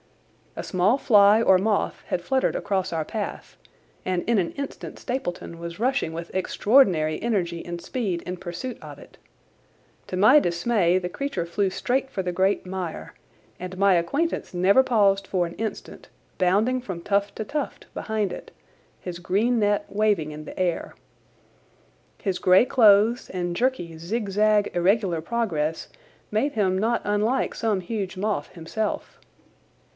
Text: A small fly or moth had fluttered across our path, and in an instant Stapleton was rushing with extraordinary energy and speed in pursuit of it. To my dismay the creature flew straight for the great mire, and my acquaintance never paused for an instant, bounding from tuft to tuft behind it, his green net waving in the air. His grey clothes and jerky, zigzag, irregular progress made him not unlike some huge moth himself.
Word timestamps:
A 0.55 0.63
small 0.63 0.97
fly 0.97 1.41
or 1.41 1.59
moth 1.59 2.03
had 2.07 2.23
fluttered 2.23 2.55
across 2.57 2.91
our 2.91 3.05
path, 3.05 3.55
and 4.03 4.23
in 4.23 4.37
an 4.39 4.51
instant 4.53 4.97
Stapleton 4.99 5.59
was 5.59 5.79
rushing 5.79 6.11
with 6.11 6.33
extraordinary 6.35 7.21
energy 7.21 7.63
and 7.63 7.79
speed 7.79 8.21
in 8.23 8.35
pursuit 8.35 8.77
of 8.81 8.97
it. 8.97 9.17
To 10.07 10.17
my 10.17 10.39
dismay 10.39 10.97
the 10.97 11.07
creature 11.07 11.45
flew 11.45 11.69
straight 11.69 12.09
for 12.09 12.21
the 12.23 12.33
great 12.33 12.65
mire, 12.65 13.13
and 13.59 13.77
my 13.77 13.93
acquaintance 13.93 14.53
never 14.55 14.83
paused 14.83 15.25
for 15.25 15.45
an 15.45 15.53
instant, 15.53 16.09
bounding 16.37 16.81
from 16.81 17.01
tuft 17.01 17.35
to 17.37 17.45
tuft 17.45 17.85
behind 17.93 18.33
it, 18.33 18.51
his 18.99 19.19
green 19.19 19.59
net 19.59 19.85
waving 19.87 20.31
in 20.31 20.43
the 20.45 20.59
air. 20.59 20.95
His 22.17 22.39
grey 22.39 22.65
clothes 22.65 23.29
and 23.29 23.55
jerky, 23.55 23.97
zigzag, 23.99 24.71
irregular 24.73 25.21
progress 25.21 25.87
made 26.31 26.53
him 26.53 26.77
not 26.77 27.01
unlike 27.05 27.53
some 27.55 27.79
huge 27.81 28.17
moth 28.17 28.49
himself. 28.49 29.17